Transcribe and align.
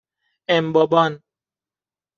امبابان 0.47 1.21